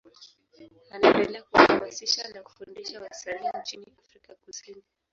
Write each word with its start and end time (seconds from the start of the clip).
Anaendelea 0.91 1.43
kuhamasisha 1.43 2.27
na 2.27 2.41
kufundisha 2.43 3.01
wasanii 3.01 3.49
nchini 3.61 3.93
Afrika 4.05 4.35
Kusini. 4.35 4.83